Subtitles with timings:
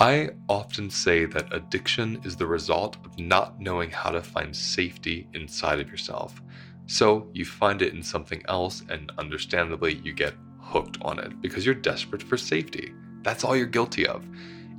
[0.00, 5.28] I often say that addiction is the result of not knowing how to find safety
[5.34, 6.40] inside of yourself.
[6.86, 11.66] So you find it in something else, and understandably, you get hooked on it because
[11.66, 12.94] you're desperate for safety.
[13.20, 14.24] That's all you're guilty of.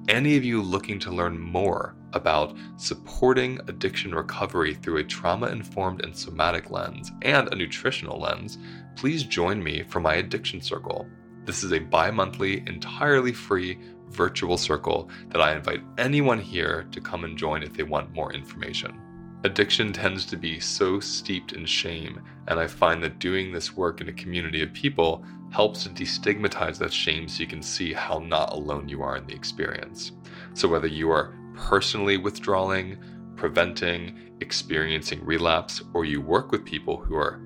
[0.10, 6.04] Any of you looking to learn more about supporting addiction recovery through a trauma informed
[6.04, 8.58] and somatic lens and a nutritional lens,
[8.96, 11.08] please join me for my addiction circle.
[11.46, 13.78] This is a bi monthly, entirely free
[14.12, 18.34] virtual circle that I invite anyone here to come and join if they want more
[18.34, 19.00] information.
[19.44, 24.00] Addiction tends to be so steeped in shame, and I find that doing this work
[24.00, 28.20] in a community of people helps to destigmatize that shame so you can see how
[28.20, 30.12] not alone you are in the experience.
[30.54, 32.98] So, whether you are personally withdrawing,
[33.36, 37.42] preventing, experiencing relapse, or you work with people who are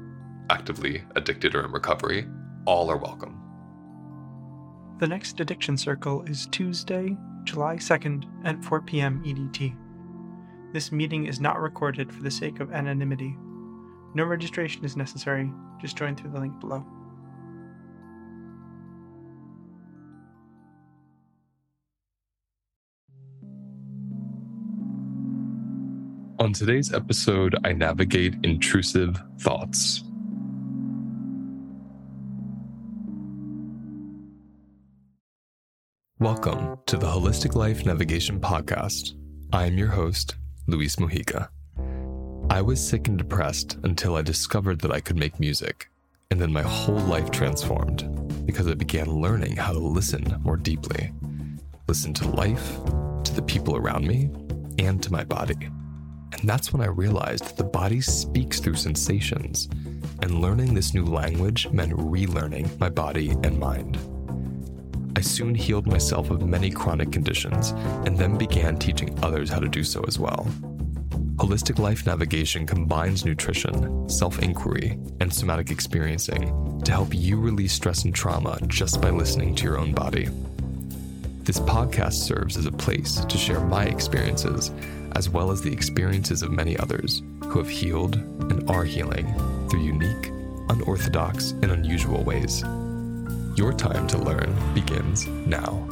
[0.50, 2.28] actively addicted or in recovery,
[2.66, 3.45] all are welcome.
[4.98, 9.22] The next Addiction Circle is Tuesday, July 2nd at 4 p.m.
[9.26, 9.76] EDT.
[10.72, 13.36] This meeting is not recorded for the sake of anonymity.
[14.14, 16.86] No registration is necessary, just join through the link below.
[26.40, 30.06] On today's episode, I navigate intrusive thoughts.
[36.26, 39.14] Welcome to the Holistic Life Navigation Podcast.
[39.54, 41.50] I am your host, Luis Mujica.
[42.50, 45.88] I was sick and depressed until I discovered that I could make music,
[46.32, 51.14] and then my whole life transformed because I began learning how to listen more deeply.
[51.88, 52.80] Listen to life,
[53.24, 54.32] to the people around me,
[54.80, 55.54] and to my body.
[55.62, 59.70] And that's when I realized that the body speaks through sensations,
[60.24, 64.00] and learning this new language meant relearning my body and mind.
[65.18, 67.72] I soon healed myself of many chronic conditions
[68.06, 70.46] and then began teaching others how to do so as well.
[71.38, 78.04] Holistic Life Navigation combines nutrition, self inquiry, and somatic experiencing to help you release stress
[78.06, 80.30] and trauma just by listening to your own body.
[81.44, 84.72] This podcast serves as a place to share my experiences,
[85.16, 89.28] as well as the experiences of many others who have healed and are healing
[89.70, 90.32] through unique,
[90.70, 92.64] unorthodox, and unusual ways.
[93.56, 95.88] Your time to learn begins now.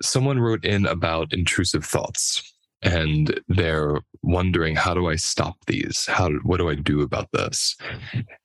[0.00, 6.06] Someone wrote in about intrusive thoughts and they're wondering how do I stop these?
[6.06, 7.76] How what do I do about this?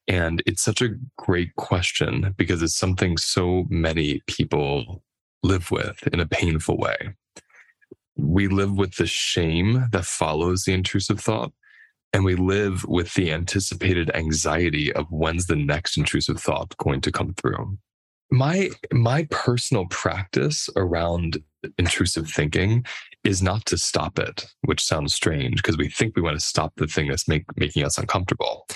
[0.10, 5.02] And it's such a great question because it's something so many people
[5.42, 6.98] live with in a painful way.
[8.18, 11.54] We live with the shame that follows the intrusive thought
[12.14, 17.12] and we live with the anticipated anxiety of when's the next intrusive thought going to
[17.12, 17.78] come through.
[18.32, 21.40] My my personal practice around
[21.78, 22.86] intrusive thinking
[23.24, 26.74] is not to stop it which sounds strange because we think we want to stop
[26.76, 28.68] the thing that's make, making us uncomfortable.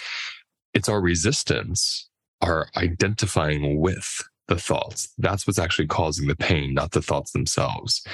[0.73, 2.09] It's our resistance
[2.41, 5.11] our identifying with the thoughts.
[5.17, 8.05] That's what's actually causing the pain not the thoughts themselves.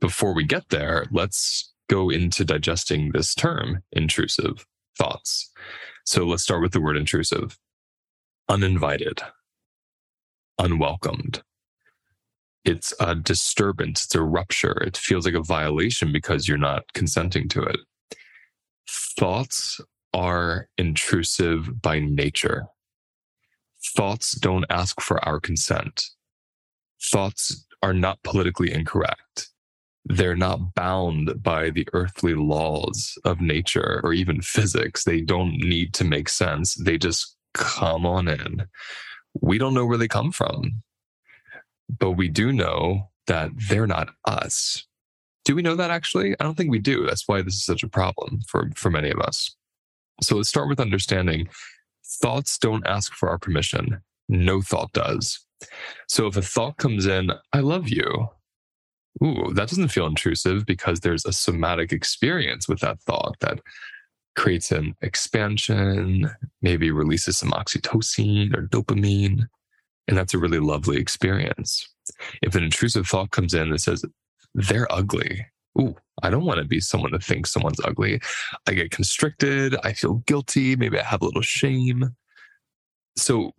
[0.00, 4.64] Before we get there let's go into digesting this term, intrusive
[4.96, 5.50] thoughts.
[6.06, 7.58] So let's start with the word intrusive
[8.48, 9.20] uninvited,
[10.58, 11.42] unwelcomed.
[12.64, 14.82] It's a disturbance, it's a rupture.
[14.82, 17.78] It feels like a violation because you're not consenting to it.
[18.88, 19.80] Thoughts
[20.12, 22.66] are intrusive by nature.
[23.96, 26.06] Thoughts don't ask for our consent.
[27.02, 29.49] Thoughts are not politically incorrect
[30.04, 35.04] they're not bound by the earthly laws of nature or even physics.
[35.04, 36.74] They don't need to make sense.
[36.74, 38.66] They just come on in.
[39.40, 40.82] We don't know where they come from,
[41.98, 44.86] but we do know that they're not us.
[45.44, 46.34] Do we know that actually?
[46.40, 47.06] I don't think we do.
[47.06, 49.54] That's why this is such a problem for, for many of us.
[50.22, 51.48] So let's start with understanding
[52.04, 54.00] thoughts don't ask for our permission.
[54.28, 55.40] No thought does.
[56.08, 58.28] So if a thought comes in, I love you,
[59.22, 63.60] ooh, that doesn't feel intrusive because there's a somatic experience with that thought that
[64.36, 66.30] creates an expansion,
[66.62, 69.48] maybe releases some oxytocin or dopamine.
[70.08, 71.88] And that's a really lovely experience.
[72.42, 74.04] If an intrusive thought comes in that says,
[74.54, 75.46] they're ugly.
[75.78, 78.20] Ooh, I don't want to be someone that thinks someone's ugly.
[78.66, 79.76] I get constricted.
[79.84, 80.74] I feel guilty.
[80.74, 82.16] Maybe I have a little shame.
[83.16, 83.52] So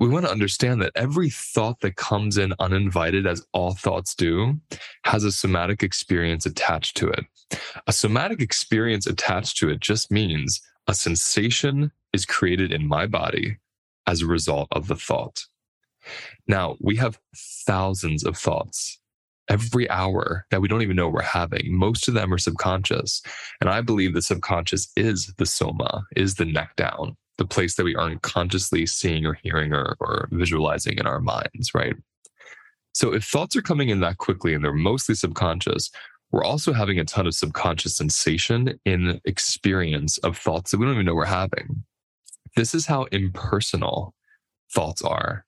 [0.00, 4.58] we want to understand that every thought that comes in uninvited, as all thoughts do,
[5.04, 7.24] has a somatic experience attached to it.
[7.86, 13.58] A somatic experience attached to it just means a sensation is created in my body
[14.06, 15.44] as a result of the thought.
[16.48, 18.98] Now, we have thousands of thoughts
[19.50, 21.76] every hour that we don't even know we're having.
[21.76, 23.20] Most of them are subconscious.
[23.60, 27.84] And I believe the subconscious is the soma, is the neck down, the place that
[27.84, 31.94] we aren't consciously seeing or hearing or, or visualizing in our minds, right?
[32.92, 35.90] So if thoughts are coming in that quickly and they're mostly subconscious,
[36.32, 40.94] we're also having a ton of subconscious sensation in experience of thoughts that we don't
[40.94, 41.82] even know we're having.
[42.56, 44.14] This is how impersonal
[44.74, 45.46] thoughts are.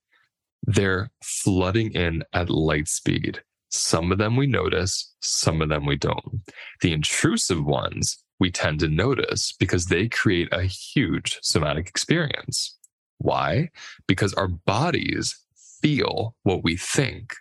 [0.62, 3.42] They're flooding in at light speed.
[3.68, 6.40] Some of them we notice, some of them we don't.
[6.80, 12.76] The intrusive ones we tend to notice because they create a huge somatic experience.
[13.18, 13.70] Why?
[14.08, 15.38] Because our bodies
[15.80, 17.36] feel what we think,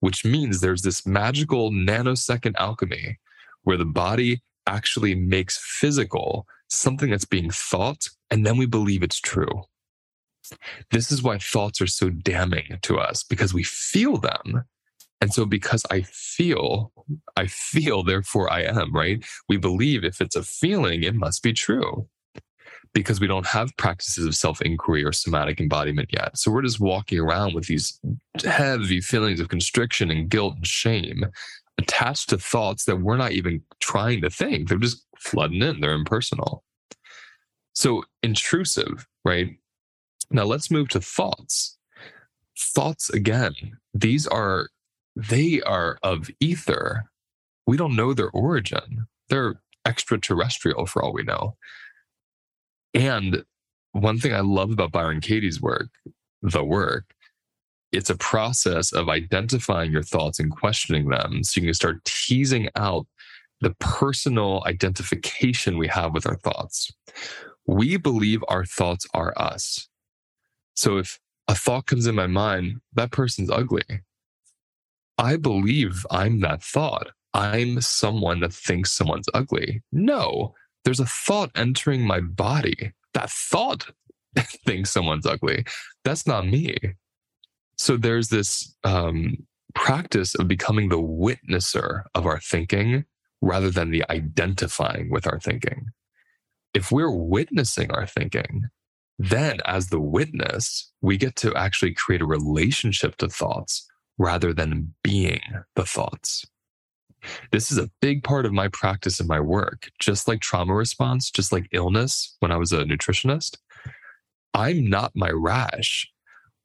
[0.00, 3.18] which means there's this magical nanosecond alchemy
[3.62, 9.20] where the body actually makes physical something that's being thought, and then we believe it's
[9.20, 9.62] true.
[10.90, 14.64] This is why thoughts are so damning to us because we feel them.
[15.22, 16.92] And so, because I feel,
[17.36, 19.24] I feel, therefore I am, right?
[19.48, 22.08] We believe if it's a feeling, it must be true
[22.92, 26.36] because we don't have practices of self inquiry or somatic embodiment yet.
[26.36, 28.00] So we're just walking around with these
[28.44, 31.24] heavy feelings of constriction and guilt and shame
[31.78, 34.68] attached to thoughts that we're not even trying to think.
[34.68, 36.64] They're just flooding in, they're impersonal.
[37.74, 39.50] So intrusive, right?
[40.32, 41.78] Now let's move to thoughts.
[42.58, 43.54] Thoughts, again,
[43.94, 44.68] these are,
[45.16, 47.04] they are of ether.
[47.66, 49.06] We don't know their origin.
[49.28, 51.56] They're extraterrestrial for all we know.
[52.94, 53.44] And
[53.92, 55.88] one thing I love about Byron Katie's work,
[56.42, 57.14] the work,
[57.92, 62.68] it's a process of identifying your thoughts and questioning them so you can start teasing
[62.74, 63.06] out
[63.60, 66.90] the personal identification we have with our thoughts.
[67.66, 69.88] We believe our thoughts are us.
[70.74, 73.84] So if a thought comes in my mind, that person's ugly.
[75.22, 77.12] I believe I'm that thought.
[77.32, 79.80] I'm someone that thinks someone's ugly.
[79.92, 80.52] No,
[80.84, 82.92] there's a thought entering my body.
[83.14, 83.86] That thought
[84.66, 85.64] thinks someone's ugly.
[86.04, 86.76] That's not me.
[87.78, 89.46] So there's this um,
[89.76, 93.04] practice of becoming the witnesser of our thinking
[93.40, 95.86] rather than the identifying with our thinking.
[96.74, 98.64] If we're witnessing our thinking,
[99.20, 103.86] then as the witness, we get to actually create a relationship to thoughts
[104.18, 105.40] rather than being
[105.76, 106.44] the thoughts.
[107.52, 109.90] This is a big part of my practice and my work.
[109.98, 113.58] Just like trauma response, just like illness when I was a nutritionist,
[114.54, 116.08] I'm not my rash.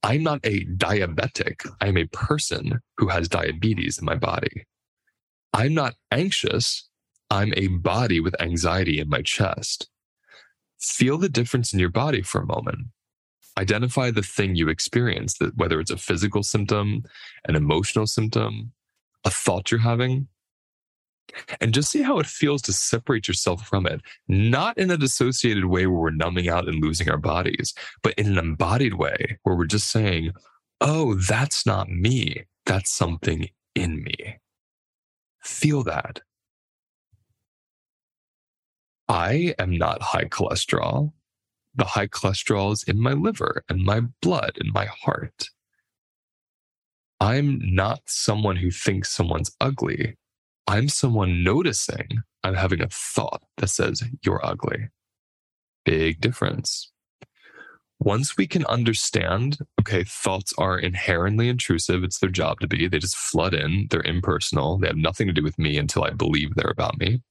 [0.04, 1.70] I'm not a diabetic.
[1.82, 4.66] I'm a person who has diabetes in my body.
[5.54, 6.88] I'm not anxious.
[7.30, 9.90] I'm a body with anxiety in my chest.
[10.80, 12.88] Feel the difference in your body for a moment.
[13.58, 17.04] Identify the thing you experience, that whether it's a physical symptom,
[17.46, 18.72] an emotional symptom,
[19.26, 20.28] a thought you're having,
[21.60, 25.66] and just see how it feels to separate yourself from it, not in a dissociated
[25.66, 27.74] way where we're numbing out and losing our bodies,
[28.04, 30.32] but in an embodied way where we're just saying,
[30.80, 32.44] oh, that's not me.
[32.66, 34.38] That's something in me.
[35.42, 36.22] Feel that.
[39.10, 41.14] I am not high cholesterol.
[41.78, 45.50] The high cholesterol is in my liver and my blood and my heart.
[47.20, 50.16] I'm not someone who thinks someone's ugly.
[50.68, 54.90] I'm someone noticing I'm having a thought that says, You're ugly.
[55.86, 56.92] Big difference.
[58.00, 62.04] Once we can understand, okay, thoughts are inherently intrusive.
[62.04, 62.88] It's their job to be.
[62.88, 63.88] They just flood in.
[63.90, 64.78] They're impersonal.
[64.78, 67.22] They have nothing to do with me until I believe they're about me.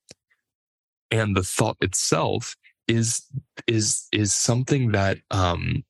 [1.11, 2.57] And the thought itself
[2.89, 3.23] is
[3.67, 5.85] is is something that um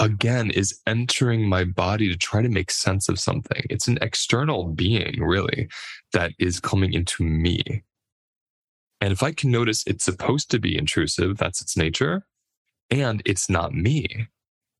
[0.00, 3.64] again is entering my body to try to make sense of something.
[3.70, 5.68] It's an external being, really,
[6.12, 7.82] that is coming into me.
[9.00, 12.26] And if I can notice it's supposed to be intrusive, that's its nature,
[12.90, 14.28] and it's not me,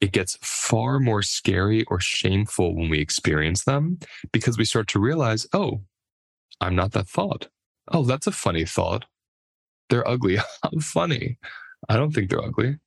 [0.01, 3.99] it gets far more scary or shameful when we experience them
[4.33, 5.81] because we start to realize, oh,
[6.61, 7.49] I'm not that thought.
[7.89, 9.05] Oh, that's a funny thought.
[9.91, 10.37] They're ugly.
[10.63, 11.39] How funny.
[11.89, 12.79] I don't think they're ugly.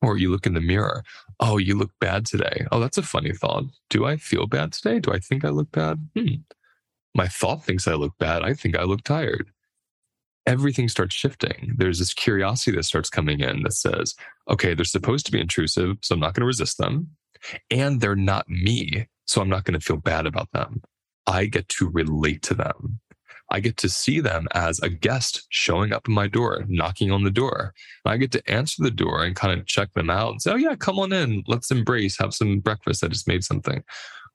[0.00, 1.04] Or you look in the mirror.
[1.38, 2.66] Oh, you look bad today.
[2.72, 3.64] Oh, that's a funny thought.
[3.88, 4.98] Do I feel bad today?
[4.98, 6.08] Do I think I look bad?
[6.16, 6.34] Hmm.
[7.14, 8.42] My thought thinks I look bad.
[8.42, 9.50] I think I look tired.
[10.46, 11.74] Everything starts shifting.
[11.76, 14.14] There's this curiosity that starts coming in that says,
[14.50, 17.08] okay, they're supposed to be intrusive, so I'm not going to resist them.
[17.70, 20.82] And they're not me, so I'm not going to feel bad about them.
[21.26, 23.00] I get to relate to them.
[23.52, 27.22] I get to see them as a guest showing up in my door, knocking on
[27.22, 27.74] the door.
[28.06, 30.56] I get to answer the door and kind of check them out and say, oh,
[30.56, 31.44] yeah, come on in.
[31.46, 33.04] Let's embrace, have some breakfast.
[33.04, 33.84] I just made something.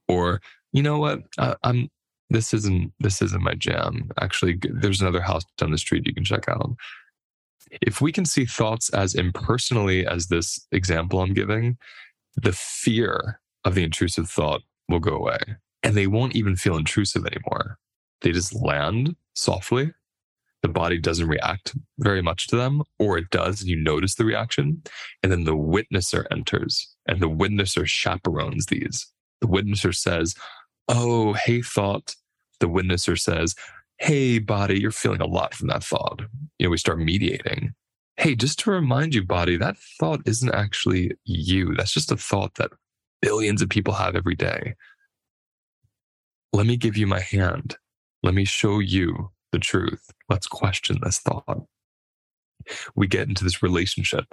[0.07, 0.39] Or,
[0.71, 1.21] you know what?
[1.39, 1.89] I, I'm,
[2.29, 4.11] this isn't, this isn't my jam.
[4.21, 6.75] Actually, there's another house down the street you can check out.
[7.81, 11.77] If we can see thoughts as impersonally as this example I'm giving,
[12.35, 15.39] the fear of the intrusive thought will go away
[15.81, 17.79] and they won't even feel intrusive anymore.
[18.21, 19.91] They just land softly.
[20.63, 24.25] The body doesn't react very much to them, or it does, and you notice the
[24.25, 24.81] reaction.
[25.21, 29.11] And then the witnesser enters, and the witnesser chaperones these.
[29.41, 30.35] The witnesser says,
[30.87, 32.15] Oh, hey, thought.
[32.59, 33.55] The witnesser says,
[33.99, 36.21] Hey, body, you're feeling a lot from that thought.
[36.57, 37.73] You know, we start mediating.
[38.17, 41.75] Hey, just to remind you, body, that thought isn't actually you.
[41.75, 42.71] That's just a thought that
[43.21, 44.75] billions of people have every day.
[46.51, 47.77] Let me give you my hand.
[48.23, 50.09] Let me show you the truth.
[50.29, 51.65] Let's question this thought.
[52.95, 54.25] We get into this relationship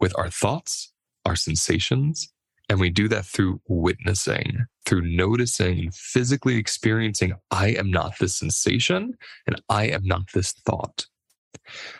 [0.00, 0.92] with our thoughts,
[1.24, 2.32] our sensations,
[2.68, 8.36] and we do that through witnessing, through noticing and physically experiencing, I am not this
[8.36, 9.14] sensation
[9.46, 11.06] and I am not this thought.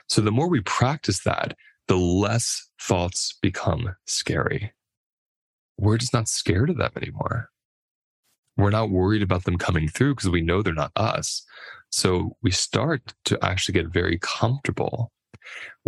[0.09, 1.57] So the more we practice that,
[1.89, 4.73] the less thoughts become scary.
[5.79, 7.51] We're just not scared of them anymore.
[8.57, 11.45] We're not worried about them coming through because we know they're not us.
[11.91, 15.13] So we start to actually get very comfortable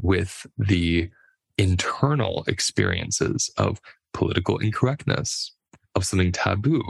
[0.02, 1.11] with the
[1.59, 3.80] internal experiences of
[4.12, 5.54] political incorrectness,
[5.94, 6.83] of something taboo,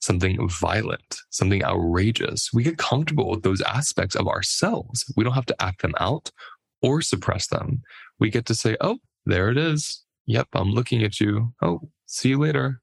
[0.00, 2.50] something violent, something outrageous.
[2.52, 5.04] We get comfortable with those aspects of ourselves.
[5.16, 6.30] We don't have to act them out
[6.82, 7.82] or suppress them.
[8.20, 10.02] We get to say, oh, there it is.
[10.26, 11.54] Yep, I'm looking at you.
[11.62, 12.80] Oh, see you later.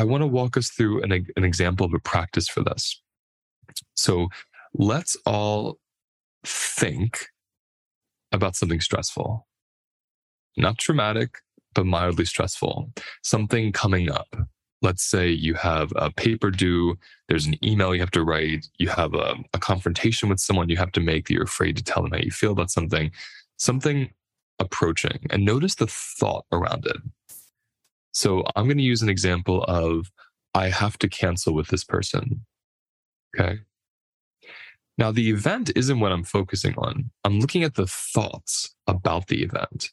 [0.00, 3.02] I want to walk us through an, an example of a practice for this.
[3.96, 4.28] So
[4.72, 5.76] let's all
[6.42, 7.26] think
[8.32, 9.46] about something stressful,
[10.56, 11.34] not traumatic,
[11.74, 12.90] but mildly stressful,
[13.22, 14.34] something coming up.
[14.80, 16.96] Let's say you have a paper due,
[17.28, 20.78] there's an email you have to write, you have a, a confrontation with someone you
[20.78, 23.10] have to make that you're afraid to tell them how you feel about something,
[23.58, 24.08] something
[24.58, 26.96] approaching, and notice the thought around it.
[28.12, 30.10] So I'm going to use an example of
[30.54, 32.44] I have to cancel with this person.
[33.38, 33.60] Okay.
[34.98, 37.10] Now, the event isn't what I'm focusing on.
[37.24, 39.90] I'm looking at the thoughts about the event.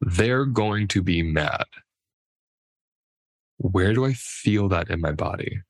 [0.00, 1.64] They're going to be mad.
[3.56, 5.62] Where do I feel that in my body?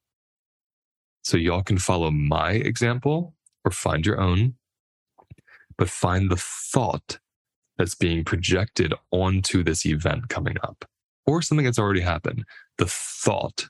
[1.23, 4.55] So, y'all can follow my example or find your own,
[5.77, 7.21] but find the thought
[7.79, 10.85] that's being projected onto this event coming up
[11.27, 12.45] or something that's already happened,
[12.79, 13.69] the thought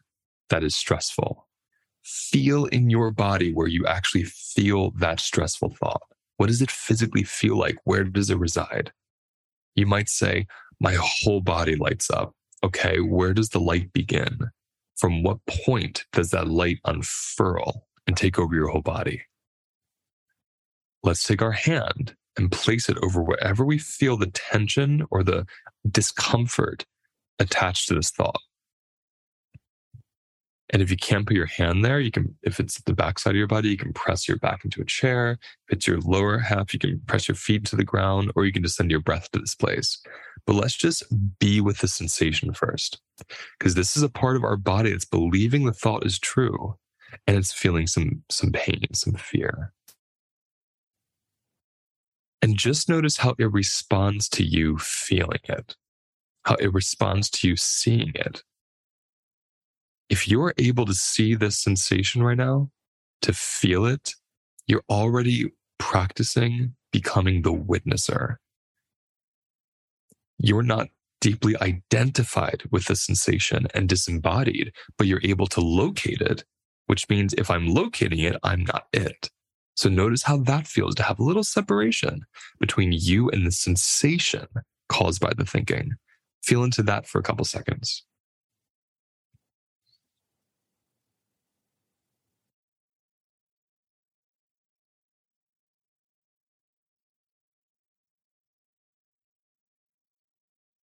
[0.51, 1.47] that is stressful.
[2.03, 6.03] Feel in your body where you actually feel that stressful thought.
[6.37, 7.77] What does it physically feel like?
[7.85, 8.93] Where does it reside?
[9.75, 10.47] You might say,
[10.81, 12.35] My whole body lights up.
[12.63, 14.51] Okay, where does the light begin?
[14.97, 19.23] From what point does that light unfurl and take over your whole body?
[21.03, 25.47] Let's take our hand and place it over wherever we feel the tension or the
[25.91, 26.85] discomfort
[27.38, 28.41] attached to this thought.
[30.71, 33.37] And if you can't put your hand there, you can, if it's the backside of
[33.37, 35.38] your body, you can press your back into a chair.
[35.69, 38.53] If it's your lower half, you can press your feet to the ground, or you
[38.53, 40.00] can just send your breath to this place.
[40.47, 41.05] But let's just
[41.38, 43.00] be with the sensation first,
[43.59, 46.76] because this is a part of our body that's believing the thought is true
[47.26, 49.73] and it's feeling some, some pain, some fear.
[52.43, 55.76] And just notice how it responds to you feeling it
[56.45, 58.43] how it responds to you seeing it.
[60.09, 62.71] If you're able to see this sensation right now,
[63.23, 64.15] to feel it,
[64.67, 68.37] you're already practicing becoming the witnesser.
[70.39, 70.89] You're not
[71.21, 76.45] deeply identified with the sensation and disembodied, but you're able to locate it,
[76.87, 79.31] which means if I'm locating it, I'm not it.
[79.75, 82.27] So notice how that feels to have a little separation
[82.61, 84.47] between you and the sensation
[84.89, 85.95] caused by the thinking.
[86.45, 88.05] Feel into that for a couple seconds.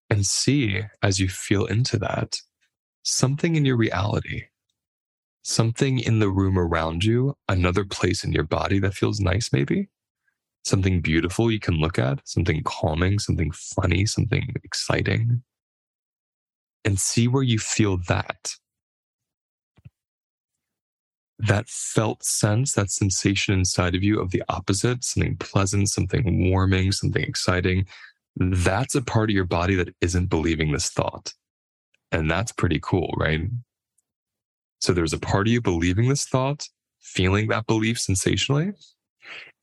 [0.10, 2.38] And see as you feel into that
[3.04, 4.46] something in your reality,
[5.44, 9.90] something in the room around you, another place in your body that feels nice, maybe
[10.66, 15.44] something beautiful you can look at, something calming, something funny, something exciting
[16.86, 18.56] and see where you feel that.
[21.42, 26.92] that felt sense, that sensation inside of you of the opposite, something pleasant, something warming,
[26.92, 27.88] something exciting,
[28.36, 31.34] that's a part of your body that isn't believing this thought.
[32.12, 33.42] And that's pretty cool, right?
[34.80, 36.68] So there's a part of you believing this thought,
[37.00, 38.74] feeling that belief sensationally.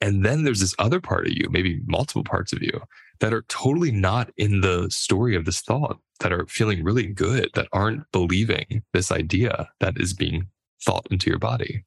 [0.00, 2.82] And then there's this other part of you, maybe multiple parts of you
[3.20, 7.50] that are totally not in the story of this thought, that are feeling really good,
[7.54, 10.48] that aren't believing this idea that is being
[10.84, 11.84] thought into your body.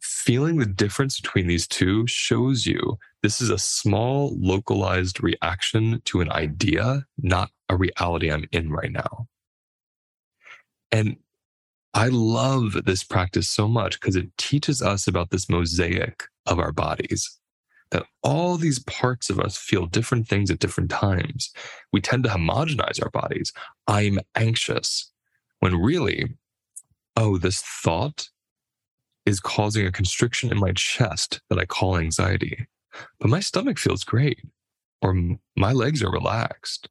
[0.00, 6.22] Feeling the difference between these two shows you this is a small localized reaction to
[6.22, 9.26] an idea, not a reality I'm in right now.
[10.90, 11.16] And
[11.92, 16.72] I love this practice so much because it teaches us about this mosaic of our
[16.72, 17.39] bodies
[17.90, 21.52] that all these parts of us feel different things at different times.
[21.92, 23.52] We tend to homogenize our bodies.
[23.86, 25.10] I'm anxious
[25.58, 26.36] when really,
[27.16, 28.28] oh, this thought
[29.26, 32.66] is causing a constriction in my chest that I call anxiety
[33.18, 34.40] but my stomach feels great,
[35.02, 35.16] or
[35.56, 36.88] my legs are relaxed,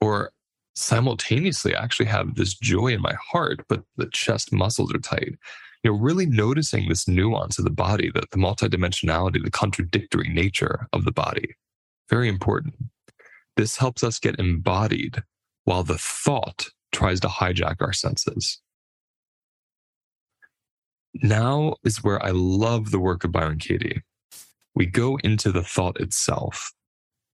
[0.00, 0.32] or
[0.74, 5.34] simultaneously I actually have this joy in my heart, but the chest muscles are tight.
[5.82, 10.86] You know, really noticing this nuance of the body, the, the multidimensionality, the contradictory nature
[10.92, 11.56] of the body.
[12.08, 12.74] Very important.
[13.56, 15.22] This helps us get embodied
[15.64, 18.60] while the thought tries to hijack our senses.
[21.14, 24.02] Now is where I love the work of Byron Katie
[24.74, 26.72] we go into the thought itself.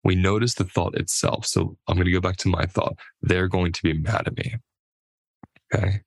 [0.04, 1.46] We notice the thought itself.
[1.46, 2.98] So I'm going to go back to my thought.
[3.22, 4.56] They're going to be mad at me.
[5.74, 6.02] Okay.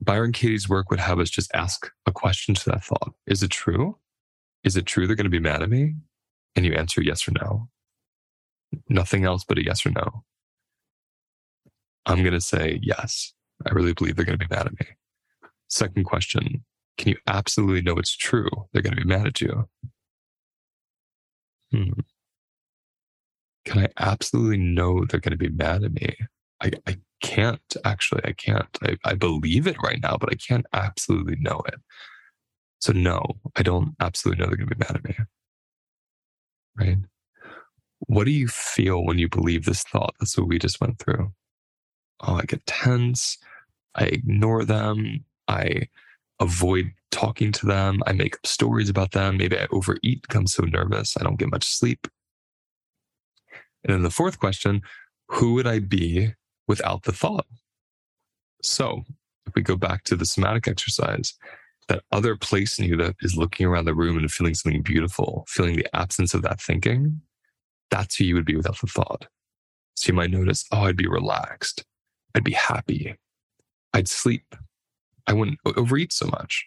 [0.00, 3.14] Byron Katie's work would have us just ask a question to that thought.
[3.26, 3.96] Is it true?
[4.64, 5.94] Is it true they're going to be mad at me?
[6.54, 7.68] And you answer yes or no.
[8.88, 10.24] Nothing else but a yes or no.
[12.04, 13.32] I'm going to say yes.
[13.66, 14.86] I really believe they're going to be mad at me.
[15.68, 16.64] Second question
[16.98, 18.48] can you absolutely know it's true?
[18.72, 19.68] They're going to be mad at you.
[21.70, 22.00] Hmm.
[23.64, 26.16] Can I absolutely know they're going to be mad at me?
[26.62, 28.22] I, I can't actually.
[28.24, 28.68] I can't.
[28.82, 31.80] I, I believe it right now, but I can't absolutely know it.
[32.80, 33.22] So, no,
[33.56, 35.16] I don't absolutely know they're going to be mad at me.
[36.78, 36.98] Right?
[38.00, 40.14] What do you feel when you believe this thought?
[40.20, 41.32] That's what we just went through.
[42.20, 43.38] Oh, I get tense.
[43.94, 45.24] I ignore them.
[45.48, 45.88] I
[46.40, 48.02] avoid talking to them.
[48.06, 49.38] I make up stories about them.
[49.38, 52.06] Maybe I overeat, become so nervous, I don't get much sleep.
[53.84, 54.82] And then the fourth question
[55.28, 56.34] who would I be
[56.66, 57.46] without the thought?
[58.62, 59.04] So
[59.46, 61.34] if we go back to the somatic exercise,
[61.88, 65.44] that other place in you that is looking around the room and feeling something beautiful,
[65.48, 67.20] feeling the absence of that thinking,
[67.90, 69.26] that's who you would be without the thought.
[69.94, 71.84] So you might notice, oh, I'd be relaxed.
[72.34, 73.14] I'd be happy.
[73.94, 74.54] I'd sleep.
[75.26, 76.66] I wouldn't overeat so much.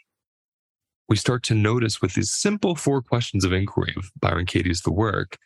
[1.07, 4.91] We start to notice with these simple four questions of inquiry of Byron Katie's The
[4.91, 5.37] Work,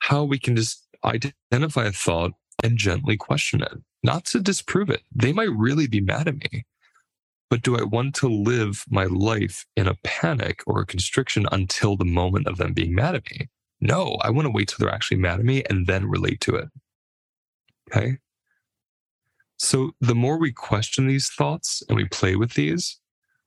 [0.00, 5.02] how we can just identify a thought and gently question it, not to disprove it.
[5.14, 6.64] They might really be mad at me.
[7.50, 11.96] But do I want to live my life in a panic or a constriction until
[11.96, 13.48] the moment of them being mad at me?
[13.80, 16.54] No, I want to wait till they're actually mad at me and then relate to
[16.54, 16.68] it.
[17.90, 18.18] Okay.
[19.58, 22.98] So the more we question these thoughts and we play with these,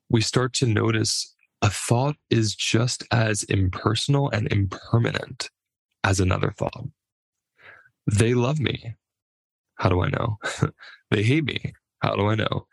[0.10, 5.50] we start to notice a thought is just as impersonal and impermanent
[6.04, 6.86] as another thought.
[8.06, 8.96] They love me.
[9.76, 10.38] How do I know?
[11.12, 11.74] they hate me.
[12.00, 12.68] How do I know?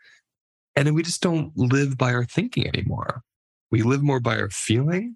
[0.75, 3.21] And then we just don't live by our thinking anymore.
[3.71, 5.15] We live more by our feeling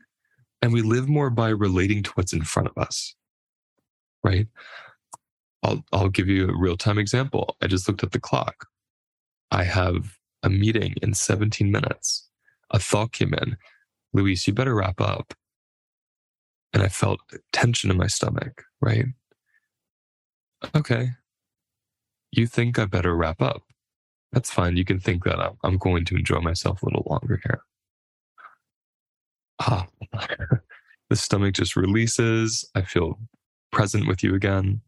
[0.61, 3.15] and we live more by relating to what's in front of us.
[4.23, 4.47] Right?
[5.63, 7.55] I'll, I'll give you a real time example.
[7.61, 8.67] I just looked at the clock.
[9.51, 12.29] I have a meeting in 17 minutes.
[12.71, 13.57] A thought came in
[14.13, 15.33] Luis, you better wrap up.
[16.73, 17.19] And I felt
[17.53, 19.05] tension in my stomach, right?
[20.75, 21.11] Okay.
[22.37, 23.63] You think I better wrap up.
[24.31, 24.77] That's fine.
[24.77, 27.61] You can think that I'm, I'm going to enjoy myself a little longer here.
[29.59, 29.87] Ah,
[31.09, 32.63] the stomach just releases.
[32.75, 33.19] I feel
[33.71, 34.81] present with you again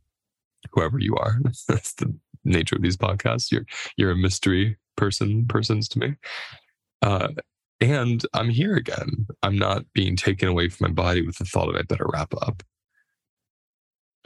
[0.71, 1.39] whoever you are.
[1.67, 3.51] That's the nature of these podcasts.
[3.51, 3.65] You're
[3.97, 6.15] you're a mystery person, persons to me.
[7.01, 7.29] Uh,
[7.81, 9.25] and I'm here again.
[9.41, 12.33] I'm not being taken away from my body with the thought of I better wrap
[12.41, 12.61] up.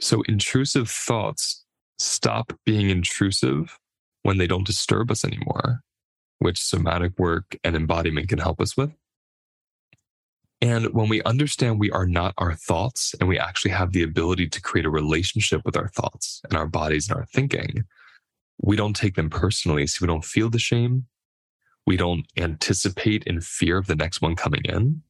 [0.00, 1.63] So intrusive thoughts
[1.98, 3.78] stop being intrusive
[4.22, 5.80] when they don't disturb us anymore,
[6.38, 8.92] which somatic work and embodiment can help us with.
[10.60, 14.48] And when we understand we are not our thoughts and we actually have the ability
[14.48, 17.84] to create a relationship with our thoughts and our bodies and our thinking,
[18.62, 19.86] we don't take them personally.
[19.86, 21.06] So we don't feel the shame.
[21.86, 25.02] We don't anticipate in fear of the next one coming in.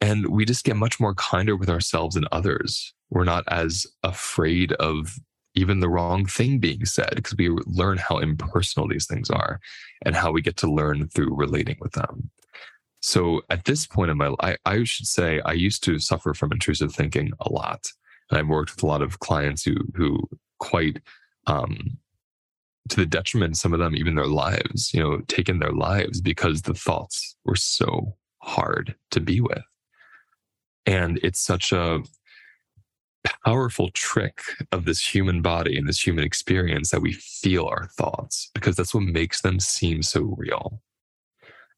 [0.00, 2.94] And we just get much more kinder with ourselves and others.
[3.10, 5.18] We're not as afraid of
[5.54, 9.60] even the wrong thing being said because we learn how impersonal these things are
[10.04, 12.30] and how we get to learn through relating with them.
[13.00, 16.52] So at this point in my life, I, should say I used to suffer from
[16.52, 17.86] intrusive thinking a lot.
[18.30, 21.00] And I've worked with a lot of clients who who quite
[21.46, 21.98] um,
[22.88, 26.62] to the detriment some of them even their lives, you know, taken their lives because
[26.62, 29.62] the thoughts were so hard to be with.
[30.86, 32.02] And it's such a
[33.44, 34.40] powerful trick
[34.72, 38.94] of this human body and this human experience that we feel our thoughts because that's
[38.94, 40.80] what makes them seem so real.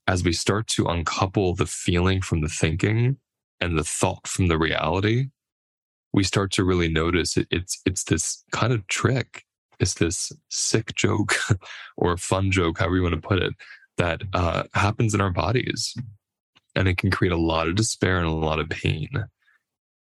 [0.07, 3.17] As we start to uncouple the feeling from the thinking
[3.61, 5.29] and the thought from the reality,
[6.13, 9.45] we start to really notice it, it's it's this kind of trick.
[9.79, 11.37] It's this sick joke
[11.97, 13.55] or fun joke, however you want to put it,
[13.97, 15.95] that uh, happens in our bodies,
[16.75, 19.09] and it can create a lot of despair and a lot of pain.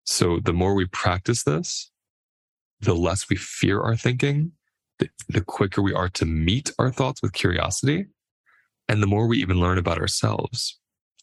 [0.05, 1.90] So the more we practice this,
[2.81, 4.53] the less we fear our thinking,
[4.99, 8.07] the, the quicker we are to meet our thoughts with curiosity,
[8.88, 10.79] and the more we even learn about ourselves.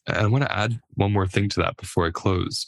[0.08, 2.68] And I want to add one more thing to that before I close.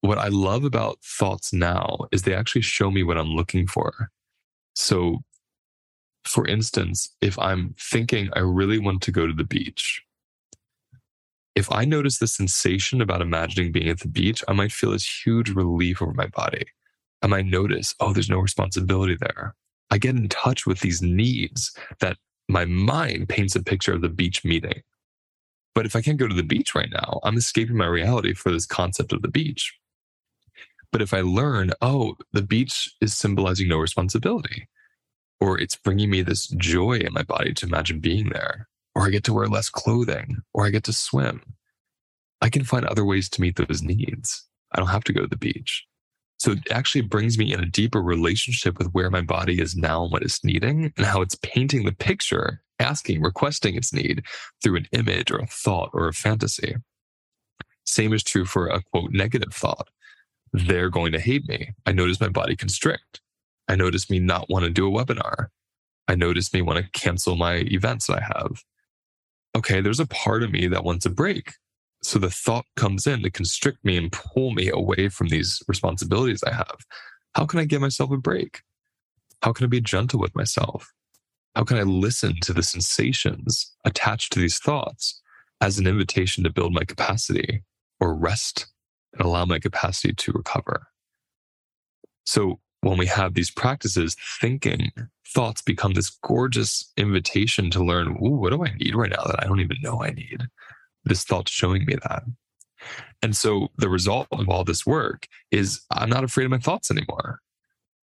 [0.00, 4.10] What I love about thoughts now is they actually show me what I'm looking for.
[4.74, 5.18] So,
[6.24, 10.02] for instance, if I'm thinking I really want to go to the beach,
[11.60, 15.22] if I notice the sensation about imagining being at the beach, I might feel this
[15.24, 16.64] huge relief over my body.
[17.20, 19.54] I might notice, oh, there's no responsibility there.
[19.90, 22.16] I get in touch with these needs that
[22.48, 24.80] my mind paints a picture of the beach meeting.
[25.74, 28.50] But if I can't go to the beach right now, I'm escaping my reality for
[28.50, 29.76] this concept of the beach.
[30.90, 34.66] But if I learn, oh, the beach is symbolizing no responsibility,
[35.40, 39.10] or it's bringing me this joy in my body to imagine being there, or I
[39.10, 41.42] get to wear less clothing, or I get to swim,
[42.40, 44.46] I can find other ways to meet those needs.
[44.72, 45.86] I don't have to go to the beach.
[46.38, 50.04] So it actually brings me in a deeper relationship with where my body is now
[50.04, 54.22] and what it's needing and how it's painting the picture, asking, requesting its need
[54.62, 56.76] through an image or a thought or a fantasy.
[57.84, 59.88] Same is true for a quote negative thought.
[60.52, 61.74] They're going to hate me.
[61.84, 63.20] I notice my body constrict.
[63.68, 65.48] I notice me not want to do a webinar.
[66.08, 68.62] I notice me want to cancel my events I have.
[69.56, 71.54] Okay, there's a part of me that wants a break.
[72.02, 76.42] So the thought comes in to constrict me and pull me away from these responsibilities
[76.42, 76.78] I have.
[77.34, 78.62] How can I give myself a break?
[79.42, 80.92] How can I be gentle with myself?
[81.56, 85.20] How can I listen to the sensations attached to these thoughts
[85.60, 87.62] as an invitation to build my capacity
[87.98, 88.66] or rest
[89.12, 90.86] and allow my capacity to recover?
[92.24, 94.90] So when we have these practices, thinking
[95.26, 99.42] thoughts become this gorgeous invitation to learn, Ooh, what do I need right now that
[99.42, 100.48] I don't even know I need?
[101.04, 102.22] this thought showing me that.
[103.22, 106.90] And so the result of all this work is I'm not afraid of my thoughts
[106.90, 107.40] anymore.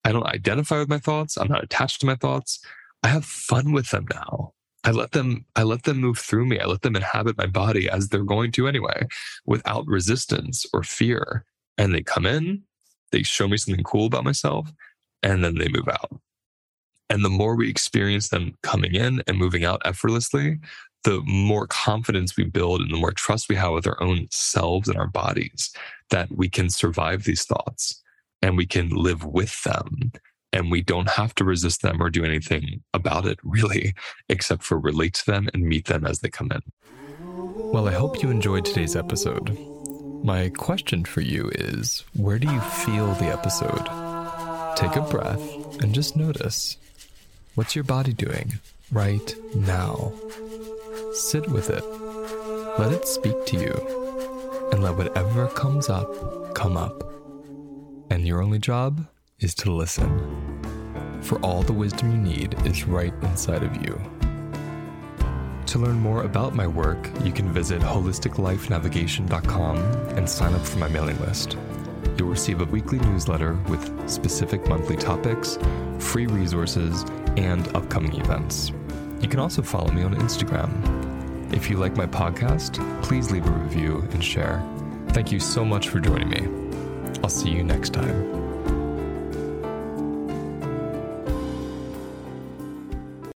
[0.05, 1.37] I don't identify with my thoughts.
[1.37, 2.65] I'm not attached to my thoughts.
[3.03, 4.53] I have fun with them now.
[4.85, 6.61] I let them I let them move through me.
[6.61, 9.07] I let them inhabit my body as they're going to anyway,
[9.45, 11.45] without resistance or fear.
[11.79, 12.63] And they come in,
[13.17, 14.71] they show me something cool about myself,
[15.23, 16.21] and then they move out.
[17.09, 20.59] And the more we experience them coming in and moving out effortlessly,
[21.05, 24.89] the more confidence we build and the more trust we have with our own selves
[24.89, 25.73] and our bodies
[26.11, 28.03] that we can survive these thoughts
[28.43, 30.13] and we can live with them.
[30.53, 33.95] And we don't have to resist them or do anything about it really
[34.29, 36.61] except for relate to them and meet them as they come in.
[37.73, 39.76] Well i hope you enjoyed today's episode
[40.27, 43.87] my question for you is where do you feel the episode
[44.77, 46.77] take a breath and just notice
[47.55, 48.59] what's your body doing
[48.91, 50.13] right now
[51.17, 51.83] Sit with it.
[52.79, 54.69] Let it speak to you.
[54.71, 57.05] And let whatever comes up come up.
[58.11, 59.07] And your only job
[59.41, 60.11] is to listen.
[61.23, 63.99] For all the wisdom you need is right inside of you.
[65.77, 69.77] To learn more about my work, you can visit holisticlifenavigation.com
[70.17, 71.59] and sign up for my mailing list.
[72.17, 75.59] You'll receive a weekly newsletter with specific monthly topics,
[75.99, 77.05] free resources,
[77.37, 78.73] and upcoming events.
[79.21, 80.73] You can also follow me on Instagram
[81.53, 84.63] if you like my podcast, please leave a review and share.
[85.11, 86.49] Thank you so much for joining me.
[87.23, 88.46] I'll see you next time.